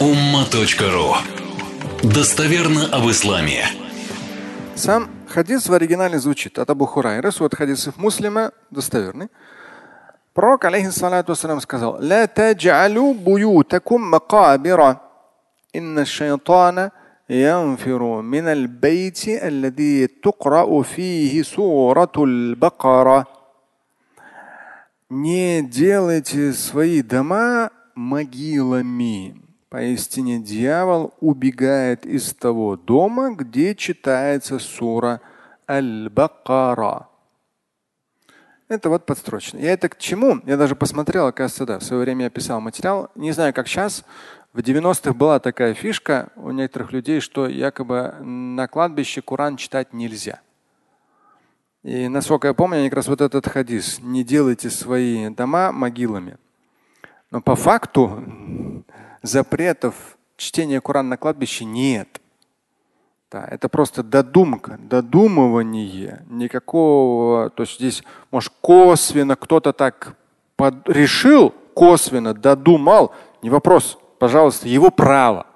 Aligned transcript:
umma.ru 0.00 1.14
Достоверно 2.02 2.86
об 2.92 3.10
исламе. 3.10 3.64
Сам 4.74 5.10
хадис 5.28 5.68
в 5.68 5.72
оригинале 5.72 6.18
звучит 6.18 6.58
от 6.58 6.70
Абу 6.70 6.86
Хурайры, 6.86 7.30
вот 7.38 7.54
хадис 7.54 7.88
муслима 7.96 8.52
достоверный. 8.70 9.28
Пророк, 10.34 10.64
алейхиссалату 10.64 11.32
вассалам, 11.32 11.60
сказал, 11.60 11.98
«Ла 12.00 12.26
таджалю 12.26 13.14
буютакум 13.14 14.02
макабира, 14.10 15.00
инна 15.72 16.04
шайтана 16.04 16.92
ينفر 17.30 18.20
من 18.22 18.48
البيت 18.48 19.28
الذي 19.28 20.06
تقرأ 20.06 20.82
فيه 20.82 21.42
سورة 21.42 22.12
البقرة 22.16 23.26
Не 25.08 25.62
делайте 25.62 26.52
свои 26.52 27.00
дома 27.00 27.70
могилами. 27.94 29.36
Поистине 29.71 30.39
дьявол 30.39 31.13
убегает 31.21 32.05
из 32.05 32.33
того 32.33 32.75
дома, 32.75 33.33
где 33.33 33.73
читается 33.73 34.59
сура 34.59 35.21
Аль-Бакара. 35.65 37.07
Это 38.67 38.89
вот 38.89 39.05
подстрочно. 39.05 39.59
Я 39.59 39.71
это 39.71 39.87
к 39.87 39.97
чему? 39.97 40.41
Я 40.45 40.57
даже 40.57 40.75
посмотрел, 40.75 41.27
оказывается, 41.27 41.65
да, 41.65 41.79
в 41.79 41.83
свое 41.83 42.01
время 42.01 42.25
я 42.25 42.29
писал 42.29 42.59
материал. 42.59 43.11
Не 43.15 43.31
знаю, 43.31 43.53
как 43.53 43.69
сейчас. 43.69 44.03
В 44.51 44.59
90-х 44.59 45.13
была 45.13 45.39
такая 45.39 45.73
фишка 45.73 46.33
у 46.35 46.51
некоторых 46.51 46.91
людей, 46.91 47.21
что 47.21 47.47
якобы 47.47 48.13
на 48.19 48.67
кладбище 48.67 49.21
Коран 49.21 49.55
читать 49.55 49.93
нельзя. 49.93 50.41
И 51.83 52.09
насколько 52.09 52.49
я 52.49 52.53
помню, 52.53 52.79
они 52.79 52.89
как 52.89 52.97
раз 52.97 53.07
вот 53.07 53.21
этот 53.21 53.47
хадис. 53.47 53.99
Не 54.01 54.25
делайте 54.25 54.69
свои 54.69 55.29
дома 55.29 55.71
могилами. 55.71 56.35
Но 57.29 57.39
по 57.39 57.55
факту 57.55 58.21
запретов 59.21 60.17
чтения 60.37 60.81
Корана 60.81 61.09
на 61.09 61.17
кладбище 61.17 61.65
нет. 61.65 62.21
Да, 63.31 63.47
это 63.49 63.69
просто 63.69 64.03
додумка, 64.03 64.77
додумывание. 64.81 66.25
Никакого, 66.29 67.49
то 67.49 67.63
есть 67.63 67.75
здесь, 67.75 68.03
может, 68.29 68.51
косвенно 68.59 69.35
кто-то 69.35 69.71
так 69.71 70.15
под, 70.57 70.87
решил, 70.89 71.53
косвенно 71.73 72.33
додумал, 72.33 73.13
не 73.41 73.49
вопрос, 73.49 73.97
пожалуйста, 74.19 74.67
его 74.67 74.91
право. 74.91 75.47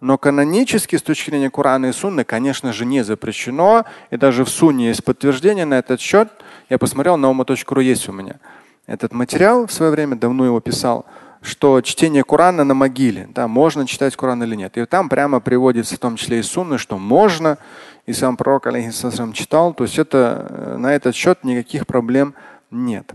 Но 0.00 0.18
канонически, 0.18 0.96
с 0.96 1.02
точки 1.02 1.30
зрения 1.30 1.48
Корана 1.48 1.86
и 1.86 1.92
Сунны, 1.92 2.24
конечно 2.24 2.74
же, 2.74 2.84
не 2.84 3.02
запрещено. 3.02 3.86
И 4.10 4.18
даже 4.18 4.44
в 4.44 4.50
Сунне 4.50 4.88
есть 4.88 5.02
подтверждение 5.02 5.64
на 5.64 5.78
этот 5.78 5.98
счет. 5.98 6.28
Я 6.68 6.76
посмотрел, 6.76 7.16
на 7.16 7.30
ума.ру 7.30 7.80
есть 7.80 8.06
у 8.10 8.12
меня. 8.12 8.38
Этот 8.86 9.14
материал 9.14 9.66
в 9.66 9.72
свое 9.72 9.90
время, 9.90 10.16
давно 10.16 10.44
его 10.44 10.60
писал, 10.60 11.06
что 11.44 11.80
чтение 11.82 12.24
Корана 12.24 12.64
на 12.64 12.72
могиле, 12.72 13.28
да, 13.34 13.48
можно 13.48 13.86
читать 13.86 14.16
Коран 14.16 14.42
или 14.42 14.54
нет. 14.54 14.78
И 14.78 14.84
там 14.86 15.10
прямо 15.10 15.40
приводится 15.40 15.96
в 15.96 15.98
том 15.98 16.16
числе 16.16 16.38
и 16.38 16.42
Сунны, 16.42 16.78
что 16.78 16.98
можно. 16.98 17.58
И 18.06 18.12
сам 18.12 18.36
пророк, 18.36 18.66
алейхиссалам, 18.66 19.32
читал. 19.32 19.74
То 19.74 19.84
есть 19.84 19.98
это, 19.98 20.46
э, 20.48 20.76
на 20.78 20.94
этот 20.94 21.14
счет 21.14 21.44
никаких 21.44 21.86
проблем 21.86 22.34
нет. 22.70 23.12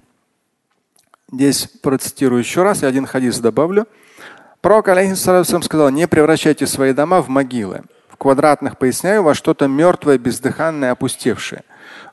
Здесь 1.32 1.68
процитирую 1.82 2.40
еще 2.40 2.64
раз, 2.64 2.84
я 2.84 2.88
один 2.88 3.06
хадис 3.06 3.40
добавлю. 3.40 3.88
Пророк, 4.62 4.88
алейхиссалам, 4.90 5.64
сказал, 5.64 5.90
не 5.90 6.08
превращайте 6.08 6.68
свои 6.68 6.94
дома 6.94 7.22
в 7.22 7.30
могилы. 7.30 7.82
В 8.10 8.18
квадратных 8.18 8.78
поясняю 8.78 9.24
во 9.24 9.34
что-то 9.34 9.68
мертвое, 9.68 10.18
бездыханное, 10.18 10.92
опустевшее. 10.92 11.64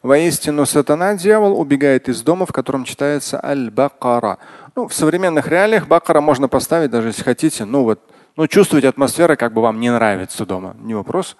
Воистину, 0.03 0.67
сатана, 0.67 1.15
дьявол, 1.15 1.61
убегает 1.61 2.09
из 2.09 2.23
дома, 2.23 2.47
в 2.47 2.53
котором 2.53 2.85
читается 2.85 3.45
Аль-Бакара. 3.45 4.39
Ну, 4.75 4.89
в 4.89 4.95
современных 4.95 5.49
реалиях 5.49 5.89
Бакара 5.89 6.21
можно 6.21 6.49
поставить, 6.49 6.91
даже 6.91 7.09
если 7.09 7.23
хотите. 7.23 7.65
Ну 7.65 7.85
вот, 7.85 8.01
ну 8.37 8.47
чувствуете 8.47 8.89
атмосферу, 8.89 9.37
как 9.37 9.53
бы 9.53 9.63
вам 9.63 9.81
не 9.81 9.91
нравится 9.91 10.47
дома. 10.47 10.77
Не 10.81 10.95
вопрос. 10.95 11.37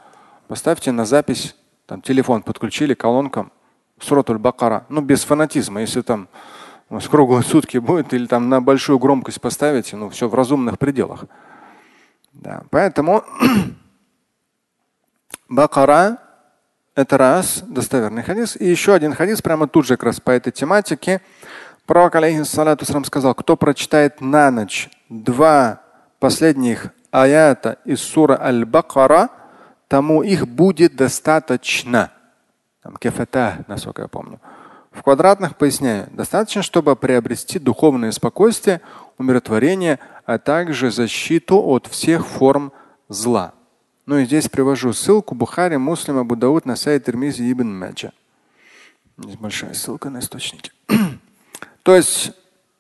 Поставьте 0.49 0.93
на 0.93 1.05
запись, 1.05 1.57
там 1.87 2.03
телефон 2.03 2.43
подключили 2.43 2.95
колонкам. 2.95 3.53
Суратуль 4.01 4.39
Бакара. 4.39 4.85
Ну, 4.89 5.01
без 5.01 5.25
фанатизма. 5.25 5.81
Если 5.81 6.03
там 6.03 6.29
с 6.91 7.09
круглые 7.09 7.43
сутки 7.43 7.79
будет, 7.79 8.13
или 8.13 8.27
там 8.27 8.49
на 8.49 8.61
большую 8.61 8.99
громкость 8.99 9.41
поставите, 9.41 9.97
ну 9.97 10.09
все 10.09 10.29
в 10.29 10.35
разумных 10.35 10.79
пределах. 10.79 11.25
Да, 12.33 12.63
поэтому 12.71 13.25
Бакара 15.49 16.19
это 16.97 17.19
раз, 17.19 17.63
достоверный 17.69 18.23
хадис. 18.23 18.57
И 18.57 18.67
еще 18.67 18.95
один 18.95 19.15
хадис, 19.15 19.43
прямо 19.43 19.69
тут 19.69 19.87
же 19.87 19.97
как 19.97 20.05
раз 20.05 20.21
по 20.21 20.31
этой 20.31 20.51
тематике. 20.51 21.21
Пророк, 21.85 22.17
алейхиссалату 22.17 22.85
сказал, 23.05 23.35
кто 23.35 23.57
прочитает 23.57 24.21
на 24.21 24.51
ночь 24.51 24.89
два 25.09 25.83
последних 26.19 26.89
аята 27.13 27.79
из 27.85 28.01
сура 28.01 28.41
Аль-Бакара, 28.43 29.29
тому 29.87 30.23
их 30.23 30.49
будет 30.49 30.97
достаточно. 30.97 32.11
Там 32.83 32.97
кефата, 32.97 33.65
насколько 33.69 34.03
я 34.03 34.09
помню. 34.09 34.41
В 34.91 35.03
квадратных 35.03 35.57
поясняю, 35.57 36.09
достаточно, 36.11 36.63
чтобы 36.63 36.97
приобрести 36.97 37.59
духовное 37.59 38.11
спокойствие, 38.11 38.81
умиротворение, 39.19 39.99
а 40.25 40.39
также 40.39 40.91
защиту 40.91 41.63
от 41.63 41.87
всех 41.87 42.27
форм 42.27 42.73
зла. 43.09 43.53
Ну 44.07 44.19
и 44.19 44.25
здесь 44.25 44.49
привожу 44.49 44.93
ссылку 44.93 45.35
Бухари, 45.35 45.77
Муслима, 45.77 46.25
Будауд 46.25 46.65
на 46.65 46.77
сайт 46.77 47.05
Термизи 47.05 47.51
Ибн 47.51 47.77
Маджа. 47.77 48.13
Здесь 49.19 49.37
большая 49.37 49.75
ссылка 49.75 50.11
на 50.11 50.21
источники. 50.21 50.73
То 51.83 51.95
есть, 51.95 52.33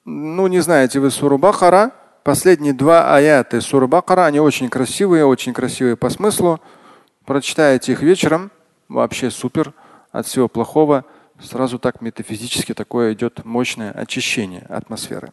ну 0.05 0.47
не 0.47 0.61
знаете 0.61 1.01
вы 1.01 1.11
Суру 1.11 1.39
Бахара, 1.39 1.93
последние 2.23 2.73
два 2.73 3.15
аяты 3.15 3.61
Суру 3.61 3.89
Бахара, 3.89 4.27
они 4.27 4.41
очень 4.41 4.69
красивые, 4.69 5.27
очень 5.27 5.53
красивые 5.53 5.97
по 5.97 6.11
смыслу. 6.11 6.61
Прочитаете 7.25 7.93
их 7.93 8.03
вечером, 8.03 8.51
вообще 8.89 9.31
супер, 9.31 9.73
от 10.13 10.27
всего 10.27 10.49
плохого– 10.49 11.05
сразу 11.41 11.79
так 11.79 12.01
метафизически 12.01 12.75
такое 12.75 13.13
идет 13.13 13.45
мощное 13.45 13.93
очищение 13.93 14.67
атмосферы. 14.69 15.33